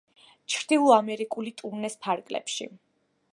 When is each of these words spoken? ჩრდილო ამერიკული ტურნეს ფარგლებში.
ჩრდილო 0.53 0.87
ამერიკული 0.95 1.53
ტურნეს 1.61 1.99
ფარგლებში. 2.07 2.69